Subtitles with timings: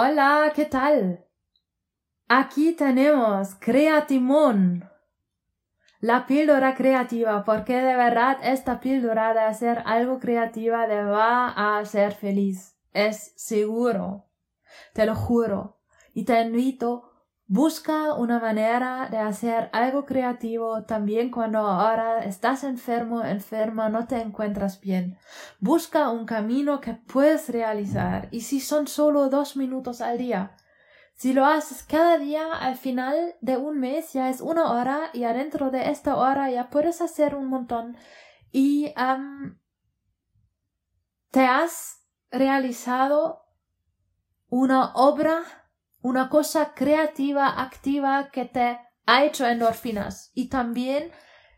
[0.00, 1.26] Hola, ¿qué tal?
[2.28, 4.88] Aquí tenemos Creatimón,
[5.98, 11.80] la píldora creativa, porque de verdad esta píldora de hacer algo creativa te va a
[11.80, 12.76] hacer feliz.
[12.92, 14.26] Es seguro.
[14.94, 15.80] Te lo juro.
[16.14, 17.07] Y te invito
[17.50, 24.20] Busca una manera de hacer algo creativo también cuando ahora estás enfermo, enferma, no te
[24.20, 25.16] encuentras bien.
[25.58, 30.56] Busca un camino que puedes realizar y si son solo dos minutos al día.
[31.14, 35.24] Si lo haces cada día, al final de un mes ya es una hora y
[35.24, 37.96] adentro de esta hora ya puedes hacer un montón
[38.52, 38.92] y
[41.30, 43.46] te has realizado
[44.50, 45.44] una obra
[46.00, 50.30] una cosa creativa, activa que te ha hecho endorfinas.
[50.34, 51.10] Y también,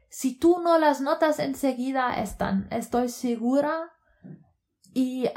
[0.08, 3.90] si tú no las notas enseguida, están, estoy segura.
[4.92, 5.28] Y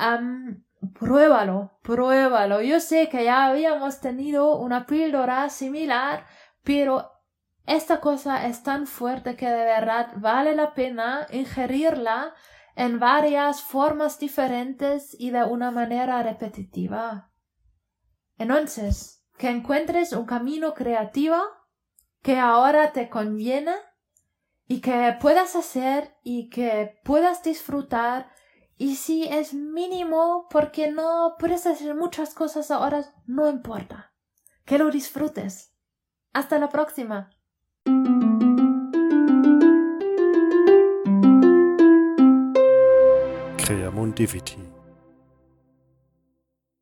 [0.99, 2.61] pruébalo, pruébalo.
[2.61, 6.25] Yo sé que ya habíamos tenido una píldora similar,
[6.63, 7.11] pero
[7.65, 12.33] esta cosa es tan fuerte que de verdad vale la pena ingerirla
[12.75, 17.32] en varias formas diferentes y de una manera repetitiva.
[18.43, 21.37] Entonces, que encuentres un camino creativo
[22.21, 23.73] que ahora te conviene
[24.67, 28.31] y que puedas hacer y que puedas disfrutar
[28.77, 34.11] y si es mínimo porque no puedes hacer muchas cosas ahora, no importa.
[34.65, 35.73] Que lo disfrutes.
[36.33, 37.29] Hasta la próxima.
[43.65, 44.72] Creamundivity